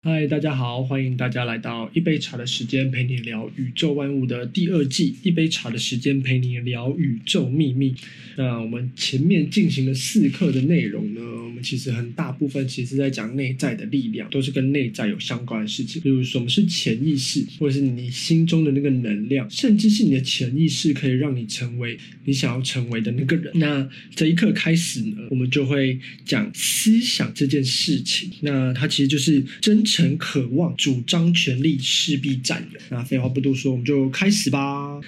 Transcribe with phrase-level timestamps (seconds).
[0.00, 5.16] 嗨，大家好，欢迎大家来到一杯茶的时间，陪你聊宇宙万物的第二季。
[5.24, 7.92] 一杯茶的时间，陪你聊宇宙秘密。
[8.36, 11.20] 那我们前面进行了四课的内容呢，
[11.60, 16.00] 其实很大部分其实在讲内在的力量，都是跟内在有相关的事情。
[16.00, 23.50] 比如说，什么是潜意识，或者是你心中的那个能量，甚至是你的潜意识可以让你成为你想要成为的那个人。
[23.56, 28.30] 那这一刻开始呢，我们就会讲思想这件事情。
[28.42, 29.84] 那它其实就是真。
[29.88, 32.80] 诚渴望主张权力，势必占有。
[32.90, 35.00] 那废话不多说，我们就开始吧。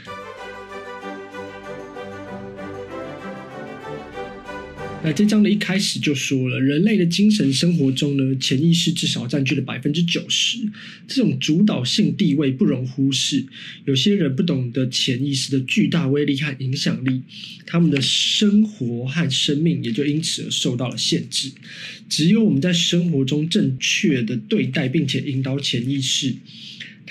[5.03, 10.59] 那这章的一开始就说了，人类的精神生活中呢，潜意识至少占据了百分之九十，
[11.09, 13.47] 这种主导性地位不容忽视。
[13.87, 17.23] 有些人不懂得潜意识的巨大威力和影响力，
[17.65, 21.51] 他们的生活和生命也就因此而受到了限制。
[22.11, 26.35] 只有我们在生活中正确的对待并且引导潜意识。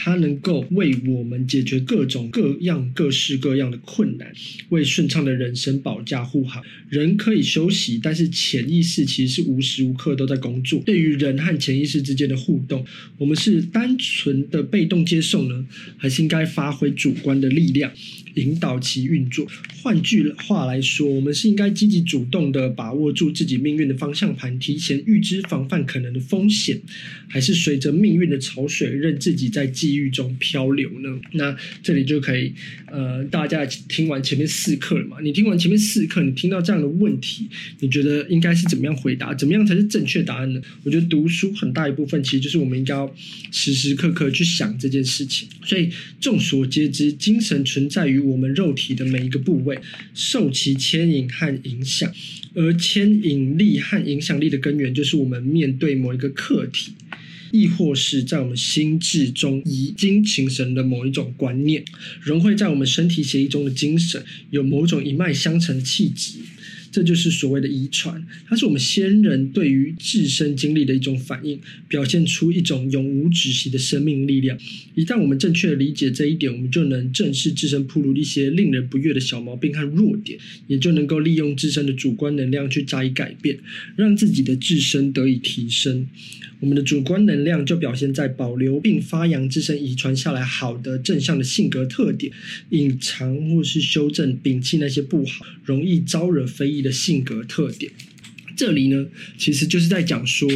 [0.02, 4.32] 它能够为我们解决各种各样、各式各样的困难，
[4.70, 6.64] 为顺畅的人生保驾护航。
[6.88, 10.82] 人可以休息，但是潜意识其实是无时无刻都在工作。
[10.86, 12.86] 对于人和潜意识之间的互动，
[13.18, 15.66] 我们是单纯的被动接受呢，
[15.98, 17.92] 还是应该发挥主观的力量，
[18.36, 19.48] 引导其运作？
[19.82, 26.80] 换句话来说，我们是应该积极主动的把握住自己命运的方向盘，提前预知防范可能的风险，
[27.28, 31.10] 还是随着命运的潮水，任自己在机遇中漂流呢？
[31.32, 32.54] 那这里就可以，
[32.88, 35.18] 呃，大家听完前面四课了嘛？
[35.22, 37.48] 你听完前面四课，你听到这样的问题，
[37.80, 39.34] 你觉得应该是怎么样回答？
[39.34, 40.62] 怎么样才是正确答案呢？
[40.84, 43.16] 我觉得读书很大一部分，其实就是我们应该要
[43.52, 45.48] 时时刻刻去想这件事情。
[45.64, 49.80] 所以众所皆知，精神存在于我们肉体的每一个部位，
[50.14, 52.12] 受其牵引和影响，
[52.54, 56.92] 而牵引力和影响力的根源，就是我们面对某一个课题。
[57.52, 61.84] 亦或是在我们心智中已经形成的某一种观念，
[62.22, 66.38] 融汇在我们身体协议中的精神，有某种一脉相承的气质。
[66.92, 74.58] 这就是所谓的遗传，它是我们先人对于自身经历的一种反应，表现出一种永无止息的生命力量。
[74.96, 83.60] 一旦我们正确的理解这一点，我们就能正视自身暴露一些令人不悦的小毛病和弱点，也就能够利用自身的主观能量去加以改变，
[83.96, 86.08] 让自己的自身得以提升。
[86.60, 92.32] 我们的主观能量就表现在保留并发扬自身遗传下来好的正向的性格特点，
[92.70, 97.92] 隐藏或是修正、摒弃那些不好、容易招惹非议的性格特点，
[98.58, 100.50] 这里呢，其实就是在讲说，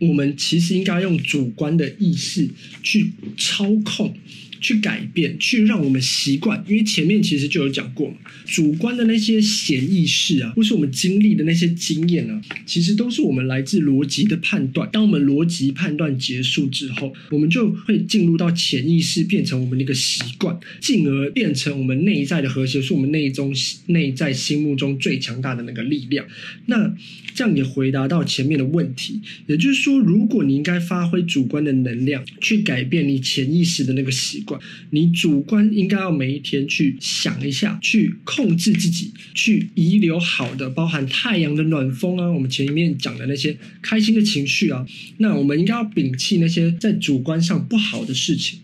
[0.00, 2.48] 我们其实应该用主观的意识
[2.82, 4.16] 去操控。
[4.64, 8.16] 去改变，去让我们习惯，因为前面其实就有讲过嘛，
[8.46, 14.88] 主观的那些潜意识啊，或是我们经历的那些经验啊，其实都是我们来自逻辑的判断。
[14.90, 23.54] 当我们逻辑判断结束之后，我们就会进入到潜意识，变成我们的一个习惯，进而变成我们内在的和谐，是我们内中
[23.88, 26.26] 内在心目中最强大的那个力量。
[26.64, 26.94] 那
[27.34, 34.53] 这样也回答到前面的问题，也就是说，如果你应该发挥主观的能量，去改变你潜意识的那个习惯。
[34.90, 44.86] 你主观应该要每一天去想一下，去控制自己，去遗留好的，包含太阳的暖风啊，我们前面讲的那些开心的情绪啊，
[45.18, 48.58] 那我们应该要摒弃那些在主观上不好的事情。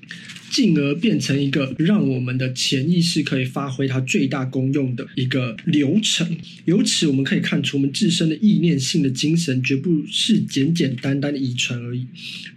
[0.50, 6.36] 进而变成一个让我们的潜意识可以发挥它最大功用的一个流程。
[6.64, 12.04] 由此我们可以看出，我们自身的意念性的精神绝不是简简单单的遗传而已，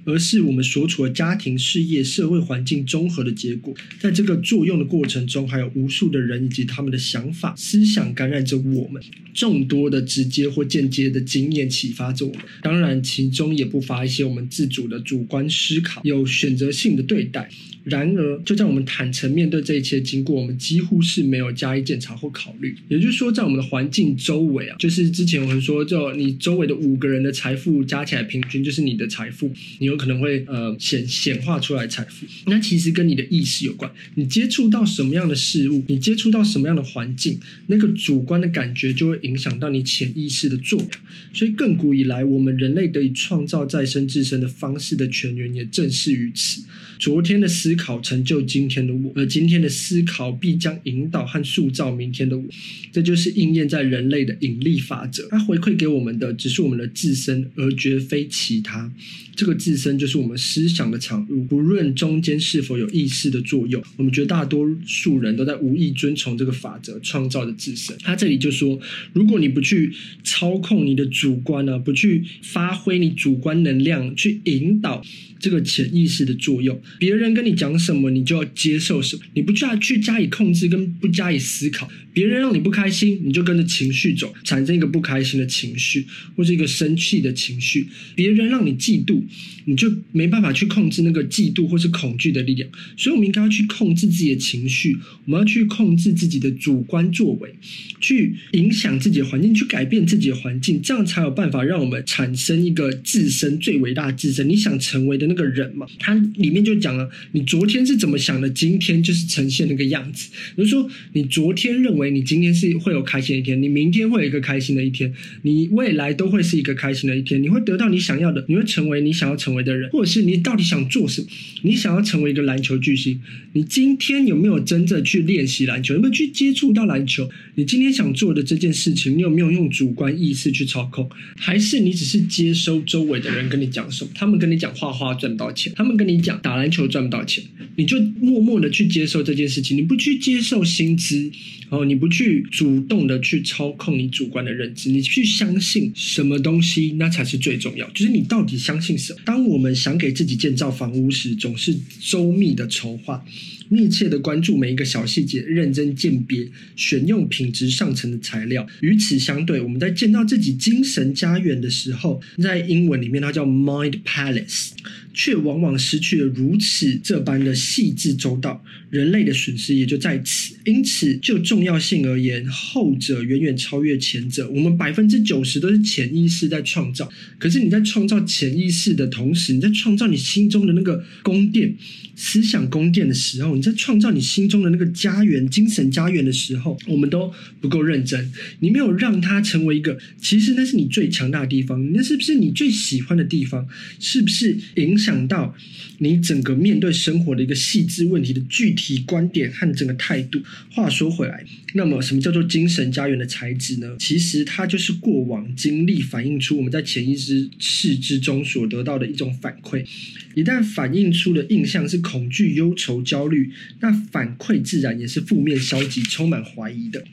[0.06, 3.74] 而是我们所处的家庭、事业、社会环境综合的结果。
[4.00, 9.00] 在这个作用的过程中，还有无数的人以及他们的想法、思想感染着我们，
[9.36, 12.42] 众多的直接或间接的经验启发着我们。
[12.64, 17.50] 当然，其中也不乏一些我们自主的主观思考，有选择性的对待。
[17.84, 22.74] 然而，就在我们坦诚面对这一切经过，我们几乎是没有加以检查或考虑。
[22.88, 32.26] 也就是说，在我们的环境周围啊，就是之前我们说，就你周围的五个人的财富加起来平均就是你的财富，你有可能会呃显显化出来财富。
[32.46, 37.38] 那其实跟你的意识有关，你接触到什么样的事物，你接触到什么样的环境，
[37.68, 40.90] 那个主观的感觉就会影响到你潜意识的作用。
[41.34, 46.64] 所以，亘古以来，我们人类得以创造再生自身的方式的泉源，也正是于此。
[46.98, 47.73] 昨天的思。
[47.74, 52.44] 思考成就今天的我，而今天的思考必将引导和塑造明天的我。
[52.92, 58.92] 这就是应验在人类的引力法则，它回馈给我们的只是我们的自身，而绝非其他。
[59.36, 63.84] 这个自身就是我们思想的产物，不论中间是否有意识的作用。
[63.98, 67.98] 我们绝大多数人都在无意遵从这个法则创造的自身。
[68.04, 68.80] 他这里就说，
[69.14, 69.92] 如果你不去
[70.24, 75.04] 操控你的主观呢、不去发挥你主观能量去引导。
[75.44, 79.24] 这个潜意识的作用，别人跟你讲什么，你就要接受什么。
[79.34, 81.92] 你不去去加以控制，跟不加以思考。
[82.14, 86.06] 别人让你不开心，你就跟着情绪走，产生一个不开心的情绪，
[86.36, 87.88] 或是一个生气的情绪。
[88.16, 89.22] 别人让你嫉妒，
[89.66, 92.70] 你就没办法去控制那个嫉妒或是恐惧的力量。
[92.96, 94.96] 所以，我们应该要去控制自己的情绪，
[95.26, 97.54] 我们要去控制自己的主观作为，
[98.00, 104.48] 去影响自己的环境，去改变自己的环境，这样才有办法让我们产生一个自身最伟大的自身。
[104.48, 105.33] 你想成为的那。
[105.34, 110.30] 那个人嘛，他里面就讲了，你昨天是怎么想的，今天就是呈现那个样子。
[110.56, 117.42] 比如说，你昨天认为你今天是会有开心的一天，你明天会有一个开心的一天，你未来都会是一个开心的一天。
[117.42, 121.28] 你会得到你想要的，你会成为你想要成为的人，或者是你到底想做什么？
[121.64, 123.20] 你想要成为一个篮球巨星，
[123.54, 125.96] 你今天有没有真正去练习篮球？
[125.96, 127.28] 有没有去接触到篮球？
[127.56, 131.10] 你今天想做的这件事情，你有没有用主观意识去操控？
[131.36, 134.12] 还是你只是接收周围的人跟你讲什么？
[134.14, 137.42] 他们跟你讲画画赚不到钱，他们跟你讲打篮球赚不到钱，
[137.78, 141.32] 你就默默的去接受这件事情，你不去接受薪资，
[141.70, 147.90] 然后你不去主动的去操控你主观的认知，你去相信什么东西，那才是最重要。
[147.92, 149.20] 就是你到底相信什么？
[149.24, 153.24] 当我们想给自己建造房屋时，总是周密的筹划。
[153.70, 158.66] 密切的关注每一个小细节，认真鉴别，选用品质上乘的材料。
[158.82, 164.70] 与此相对，我们在建造自己精神家园的时候，在英文里面它叫 mind palace，
[165.14, 168.64] 却往往失去了如此这般的细致周到。
[168.90, 170.54] 人类的损失也就在此。
[170.66, 174.48] 因此，就重要性而言，后者远远超越前者。
[174.52, 181.74] 我们百分之九十都是潜意识在创造，可是你在创造潜意识的同时，你在创造你心中的那个宫殿。
[182.16, 188.32] 思想宫殿的时候，你在创造你心中的那个家园、精神家园的时候，我们都不够认真。
[188.60, 193.68] 你没有让它成为一个，其实那是你最强大的地方，那是不是你最喜欢的地方？
[194.00, 195.56] 是不是影响到
[196.00, 200.42] 你整个面对生活的一个细致问题的具体观点和整个态度？
[200.72, 203.96] 话说回来，那么什么叫做精神家园的材质呢？
[204.00, 207.50] 其实它就是过往经历反映出我们在潜意识
[207.96, 209.86] 之中所得到的一种反馈。
[210.36, 217.04] 一旦反映出的印象是恐惧、忧愁、焦虑，那反馈自然也是负面、消极、充满怀疑的。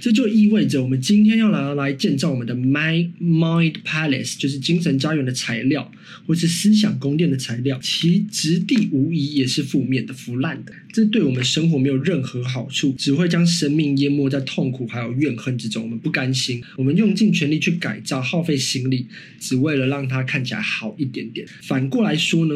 [0.00, 5.90] 这就意味着，我们今天要拿来建造我们的 my mind palace，就是精神家园的材料，
[6.26, 10.72] 或是思想宫殿的材料，其质地无疑也是负面的、腐烂的。
[10.92, 15.82] 这对我们生活没有任何好处，只会将生命淹没在痛苦还有怨恨之中。
[15.82, 19.06] 我们不甘心，我们用尽全力去改造，耗费心力，
[19.40, 21.46] 只为了让它看起来好一点点。
[21.62, 22.54] 反过来说呢？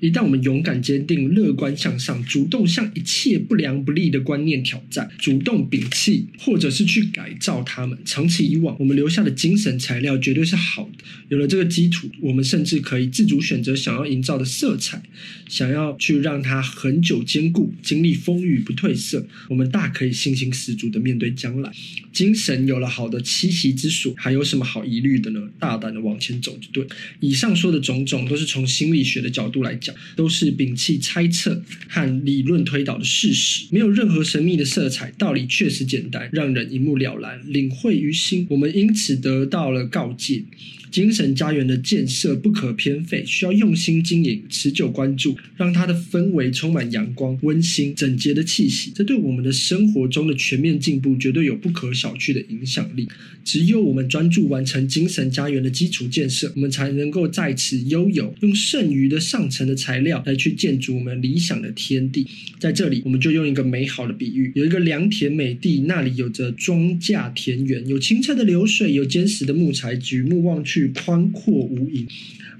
[0.00, 11.04] 一旦我们勇敢、坚定、乐观向上，主动向一切不良不利的观念挑战，主动摒弃或者是去改造它们，长此以往，我们留下的精神材料绝对是好的。
[11.28, 15.02] 有了这个基础，我们甚至可以自主选择想要营造的色彩，
[15.48, 19.26] 想要去让它恒久坚固，经历风雨不褪色。
[19.48, 21.70] 我们大可以信心十足的面对将来。
[22.12, 25.40] 精神有了好的栖息之所，还有什么好疑虑的呢？
[25.58, 26.86] 大胆的往前走就对。
[27.20, 29.60] 以上说的种种，都是从心理学的角度度。
[29.62, 38.46] 来讲，都是摒弃猜测和理论推导的事实，没有任何神秘的色彩，道理确实简单，让人一目了然，领会于心。
[38.48, 40.44] 我们因此得到了告诫。
[40.90, 48.92] 精神家园的建设不可偏废，需要用心经营、持久关注，让它的氛围充满阳光、温馨、整洁的气息。
[48.94, 53.08] 这对我们的生活中的全面进步绝对有不可小觑的影响力。
[53.42, 62.26] 只有我们专注完成精神家园的基础建设，我们才能够在此拥有用剩余的上层的材料来去建筑我们理想的天地。
[62.58, 72.08] 在这里，我们就用一个美好的比喻：有一个良田美地，那里有着庄稼田园，有清澈的流水，有坚实的木材，举目望去宽阔无垠，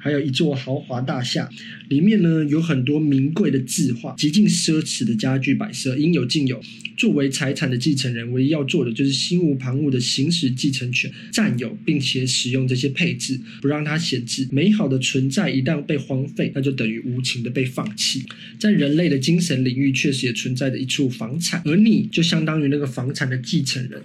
[0.01, 1.49] 还有一座豪华大厦，
[1.91, 6.61] 里面呢有很多名贵的字画，极尽奢侈的家具摆设，应有尽有。
[6.97, 14.47] 作为财产的继承人，唯一要做的就是心无旁骛的行使继承权，占有并且使用这些配置，不让它闲置。
[14.51, 18.23] 美好的存在一旦被荒废，那就等于无情的被放弃。
[18.59, 24.03] 在人类的精神领域，确实也存在着一处房产，而你就相当于那个房产的继承人。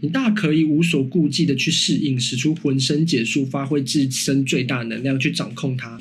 [0.00, 5.98] 你大可以无所顾忌的去适应，使出浑身解数，发挥自身最大能量去掌控它。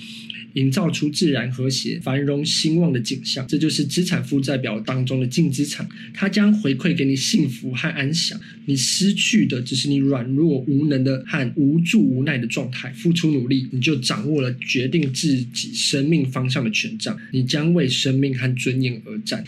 [0.53, 3.45] 营造出自然和谐、繁荣兴旺的景象。
[3.47, 8.39] 这就是资产负债表当中的净资产，它将回馈给你幸福和安详。
[8.65, 12.91] 你失去的只是你软弱无能的和无助无奈的状态。
[12.93, 17.15] 付出努力，你就掌握了决定自己生命方向的权杖。
[17.31, 19.43] 你将为生命和尊严而战。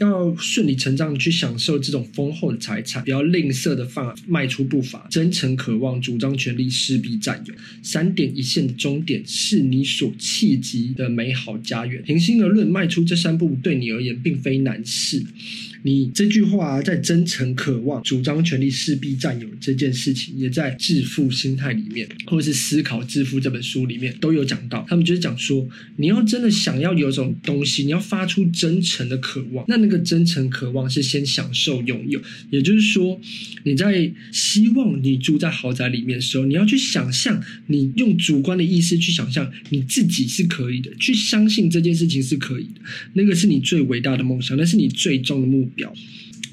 [0.00, 7.54] 要顺理成章的去享受这种丰厚的财产，不要吝啬的放迈出步伐，真诚渴望，主张权利，势必占有。
[7.82, 12.02] 三点一线的终点是你所契及的美好家园。
[12.02, 15.22] 平心而论，迈出这三步对你而言并非难事。
[15.82, 24.84] 你这句话在真诚渴望、主张权利、势必占有这件事情，也在致富心态里面，或者是思考致富这本书里面都有讲到。
[24.88, 29.64] 他们就是讲说，你要真的想要有一种东西，你要发出真诚的渴望。
[29.68, 32.20] 那那个真诚渴望是先享受拥有，
[32.50, 33.20] 也就是说，
[33.64, 42.80] 你在希望你住在豪宅里面的时候，你要去想象，你用主观的意识去想象你自己是可以的，去相信这件事情是可以的。
[43.14, 45.92] 那个是你最伟大的梦想，那是你最终的目表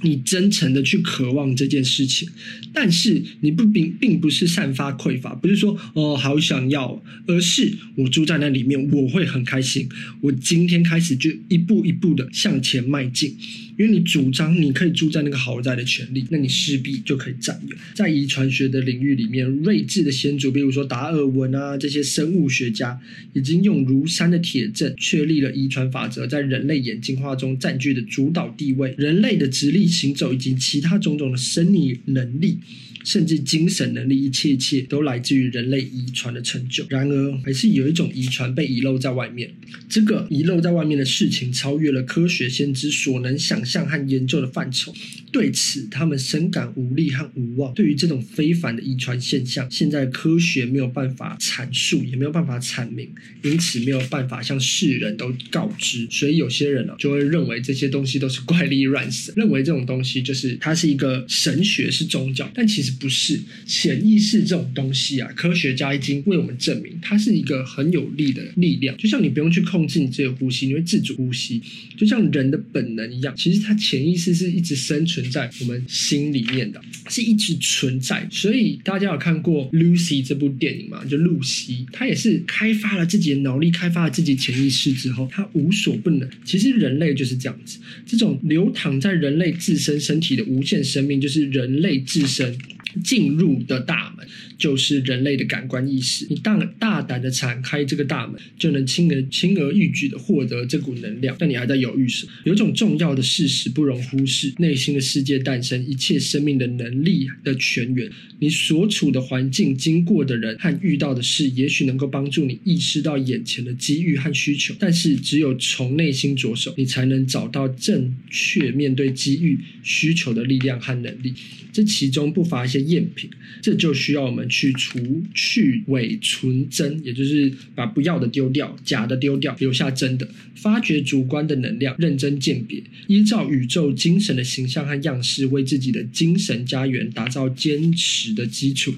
[0.02, 2.28] 你真诚的去渴望这件事情，
[2.74, 9.88] 但是你不并并不是散发匮乏，不是说哦好想要，而是我住在那里面，我会很开心。
[10.22, 13.36] 我今天开始就一步一步的向前迈进。
[13.78, 17.78] 因为你主张你可以住在那个豪宅的权利，那你势必就可以占有。
[17.94, 23.00] 在遗传学的领域里面，睿智的先祖，比如说达尔文啊这些生物学家，
[23.34, 28.96] 已经用如山的铁证确立了遗传法则在人类演进化中占据的主导地位。
[28.98, 32.58] 人类的直立行走以及其他种种的生理能力。
[33.04, 36.86] 甚至精神能力，一切一切都来自于人类遗传的成就。
[36.90, 39.50] 然而，还是有一种遗传被遗漏在外面。
[39.90, 44.94] 这个遗漏在外面的事情，超越了科学先知所能想象和研究的范畴。
[45.32, 47.74] 对此，他们深感无力和无望。
[47.74, 53.10] 对于这种非凡的遗传现象，现在科学没有办法阐述，也没有办法阐明，
[53.44, 56.08] 因此没有办法向世人都告知。
[56.10, 62.50] 所以，有些人呢，就会认为这些东西都是怪力乱神，认为这种东西就是它是一个神学，是宗教。
[62.54, 62.87] 但其实。
[62.92, 68.96] 不是潜意识这种东西啊，科学家已经为我们证明，它是一个很有力的力量。
[68.98, 71.62] 就像你不用去控制你自己的呼吸，你会自主呼吸，
[71.98, 73.34] 就像人的本能一样。
[73.38, 78.28] 其实它潜意识是一直生存在我们心里面的，是一直存在。
[78.32, 81.04] 所以大家有看过《Lucy》这部电影吗？
[81.06, 86.28] 就露西，她也是开发了自己的脑力，开发了自己潜意识之后，她无所不能。
[86.46, 92.56] 其实人类就是这样子，这种流淌在人类自身身体的无限生命，就是人类自身。
[93.04, 94.28] 进入的大门
[94.58, 96.26] 就是人类的感官意识。
[96.30, 101.36] 你大大胆的敞开这个大门，就能轻而轻而易举的获得这股能量。
[101.40, 102.32] 但你还在犹豫什么？
[102.46, 108.10] 有种重要的事实不容忽视：内心的世界诞生一切生命的能力的泉源。
[108.40, 114.76] 你所处的环境、经过的人和遇到的事，也许能够帮助你意识到眼前的机遇和需求。
[114.80, 121.34] 但是，只有从内心着手，你才能找到正确面对机遇需求的力量和能力。
[121.74, 123.30] 这其中不乏些赝品，
[123.62, 125.00] 这就需要我们去除
[125.34, 130.28] 去伪存真，也就是把不要的丢掉，假的丢掉，留下真的。
[130.56, 138.94] 发掘主观的能量，认真鉴别，依照宇宙精神的形象和样式，为自己的精神家园打造坚实的基础。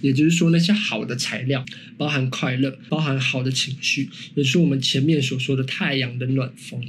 [0.00, 1.64] 也就是说，那些好的材料，
[1.96, 6.80] 包含快乐，包含好的情绪，也是我们前面所说的太阳的暖风。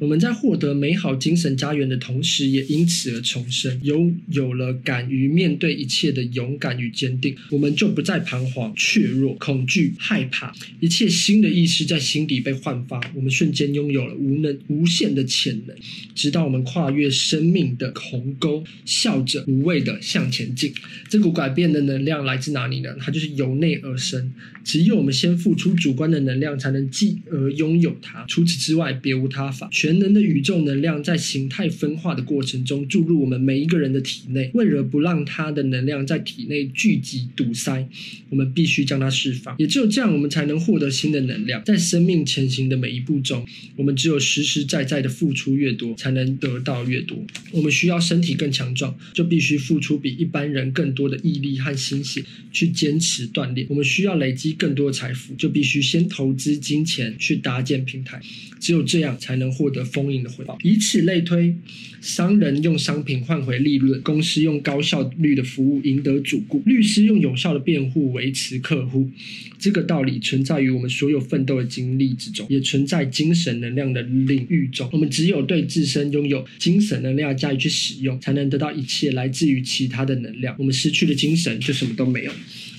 [0.00, 7.36] 我们在获得美好精神家园的同时，也因此而重生，拥有了敢于面对一切的勇敢与坚定。
[7.50, 15.76] 我们就不再彷徨、怯弱、恐惧、害怕，一切新的意识在心底被焕发，我们瞬间拥有了无能无限的潜能，
[16.14, 20.72] 直到我们跨越生命的鸿沟，笑着无畏地向前进。
[21.10, 22.96] 这股改变的能量来自哪里呢？
[22.98, 24.32] 它就是由内而生。
[24.64, 28.24] 只有我们先付出主观的能量，才能继而拥有它。
[28.26, 29.68] 除此之外，别无他法。
[29.70, 34.50] 全能的宇宙能量在形态分化的过程中注入我们每一个人的体内。
[34.54, 37.86] 为了不让它的能量在体内聚集堵塞，
[38.30, 39.54] 我们必须将它释放。
[39.58, 41.62] 也只有这样，我们才能获得新的能量。
[41.64, 47.18] 在生命前行的每一步中，我们只有实实在在的付出越多，才能得到越多。
[47.52, 53.66] 我们需要身体更强壮，就必须付出比一般人更多的毅力和心血去坚持锻炼。
[53.70, 58.20] 我们需要累积更多的财富，就必须先投资金钱去搭建平台。
[58.58, 60.58] 只有这样，才能获得丰盈的回报。
[60.62, 61.54] 以此类推，
[62.02, 69.10] 商人用商品换回利润，公司用高效率的服务赢得主顾，律师用有效的辩护维持客户。
[69.58, 74.88] 这个道理存在于我们所有奋斗的经历之中，也存在精神能量的领域中。
[74.92, 80.54] 我们只有对自身拥有精神能量加以去使用，才能得到一切来自于其他的能量。
[80.58, 82.32] 我们失去了精神，就什么都没有。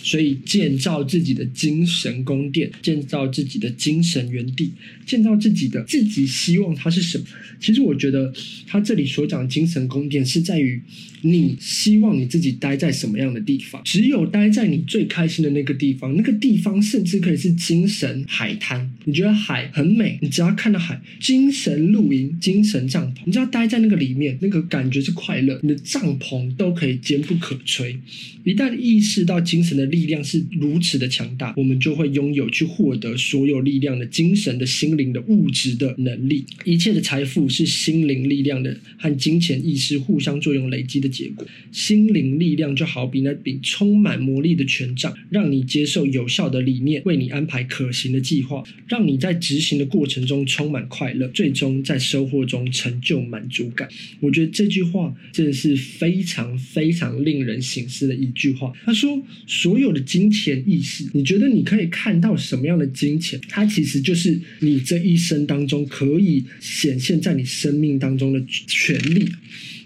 [0.04, 4.72] 所以建造自己的精神宫殿，建造自己的精神园地，
[5.06, 7.26] 建造自己的自己希望它是什么？
[7.60, 8.34] 其实我觉得
[8.66, 10.82] 他这里所讲精神宫殿是在于
[11.22, 13.80] 你希望你自己待在什么样的地方。
[13.86, 18.92] 只有待在你最开心的那个地方，那个地方甚至可以是精神海滩。
[19.06, 27.96] 你觉得海很美，你只要看到海，精神露营、精神帐篷，你只要待在那个里面，那个感觉是快乐，你的帐篷都可以坚不可摧。
[28.44, 36.44] 一旦意识到精神的力量是如此的强大，我们就会拥有去获得所有力量的精神的、心灵的、物质的能力。
[36.64, 41.46] 一切的财富是心灵力量的和金钱意识互相作用累积的结果。
[41.72, 53.88] 心灵力量就好比那柄充满魔力的权杖，让你接受有效的理念，为你安排可行的计划，让你在执行的过程中充满快乐，最终在收获中成就满足感。
[54.20, 58.72] 我觉得这句话真的是非常非常令人醒思的一句话。
[58.86, 63.40] 他说：“所有有的金钱意识，你觉得你可以看到什么样的金钱？
[63.50, 69.30] 它其实就是你这一生当中可以显现在你生命当中的权利。”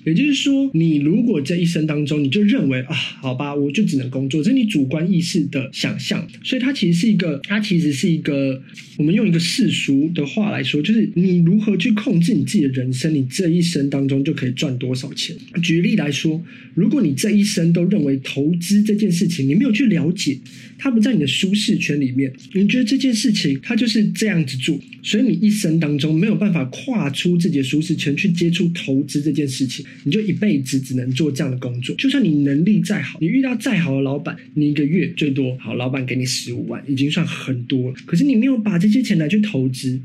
[0.05, 6.25] 也就是说，你如果这一生当中，你就认为啊，好吧，我就只能工作，这是你主观意识的想象。
[6.43, 8.62] 所以它其实是一个，它其实是一个，
[8.97, 15.35] 我们用一个世俗的话来说，就是你如何去控制你自己的人生，你这一生当中就可以赚多少钱。
[15.63, 16.39] 举例来说，
[16.75, 20.38] 如果你这一生都认为投资这件事情，你没有去了解，
[20.77, 29.83] 它不在你的舒适圈里面，你觉得这件事情它就是这样子做，所以你一生当中没有办法跨出自己的舒适圈去接触投资这件事情。
[30.03, 37.95] 你就一辈子只能做这样的工作，就算你能力再好，你遇到再好的老板，你一个月最多好，老板给你十五万，已经算很多了。
[38.05, 39.99] 可是你没有把这些钱拿去投资，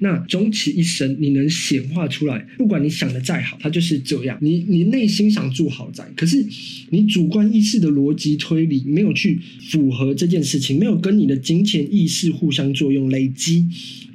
[0.00, 4.38] 那终其一生，你能显化出来，不管你想的再好，它就是这样。
[4.40, 6.44] 你你内心想住豪宅，可是
[6.90, 9.38] 你主观意识的逻辑推理没有去
[9.70, 13.66] 符合这件事情，没有跟你的金钱意识互相作用累积。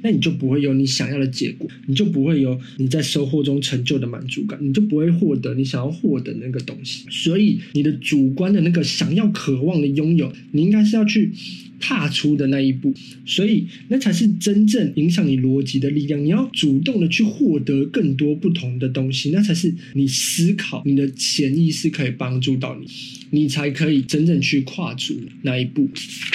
[0.02, 7.04] 那你就不会有你想要的结果，你就不会有你在收获中成就的满足感，你就不会获得你想要获得那个东西。
[7.10, 11.30] 所以，你的主观的那个想要、渴望的拥有，你应该是要去
[11.78, 12.94] 踏出的那一步。
[13.26, 16.24] 所以，那才是真正影响你逻辑的力量。
[16.24, 22.86] 你要主动的去获得更多不同的东西，那才是你思考、你的潜意识可以帮助到你，
[23.30, 25.88] 你才可以真正去跨出那一步。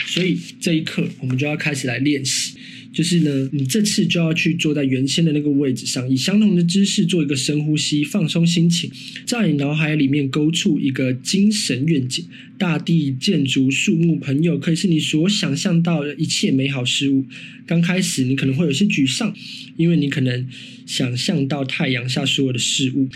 [0.05, 2.54] 所以，这一刻我们就要开始来练习。
[2.95, 8.89] 就是呢，你这次就要去坐在原先的那个位置上，以相同的姿势做一个深呼吸，放松心情，
[9.25, 12.23] 在你脑海里面勾出一个精神愿景，
[12.57, 17.25] 大地、建筑、树木、朋友，可以是你所想象到的一切美好事物。
[17.67, 19.35] 刚开始你可能会有些沮丧，
[19.75, 20.47] 因为你可能
[20.85, 23.09] 想象到太阳下所有的事物。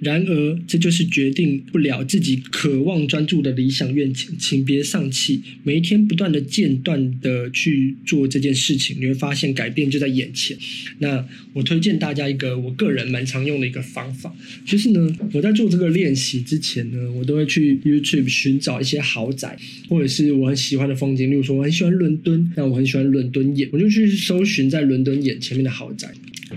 [0.00, 4.28] 然而，这就是决定不了自己渴望专注的理想愿景。
[4.38, 10.56] 请别丧气，每一天不断的间断的去做这件事情，你会发现改变就在眼前。
[10.98, 14.34] 那我推荐大家一个我个人蛮常用的一个方法，
[14.64, 19.58] 就是呢，我在做这个练习之前呢，我都会去 YouTube 寻找一些豪宅，
[19.88, 26.08] 或者是我很喜欢的风景，例如说我很喜欢伦敦，那我很喜欢伦敦眼，我就去搜寻在伦敦眼前面的豪宅。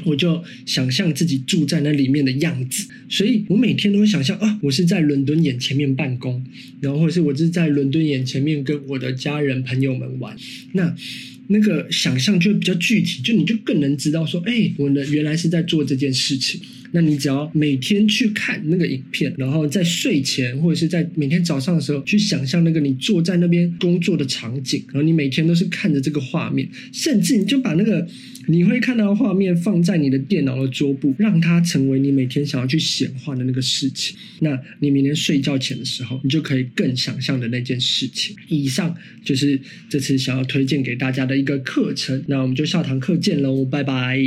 [0.04, 6.43] 我就想象自己住在那里面的样子，所以我每天都会想象啊，我是在伦敦眼前面办公，
[6.80, 10.36] 然后或是我是在伦敦眼前面跟我的家人朋友们玩，
[10.73, 10.95] 那
[11.47, 16.62] 那个想象就会比较具体，就你就更能知道说，哎，我的原来是在做这件事情。
[16.91, 28.06] 那你只要每天去看那个影片，然后在睡前或者是在每天早上的时候去想象那个你坐在那边工作的场景，然后你每天都是看着这个画面，甚至你就把那个
[28.47, 34.17] 你会看到的画面放在你的电脑的桌布，让它成为你每天想要去显化的那个事情。
[34.39, 38.36] 那你明天睡觉前的时候，你就可以更想象的那件事情。
[38.49, 44.19] 以上就是这次想要推荐给大家的一个课程，那我们就下堂课见喽，拜拜。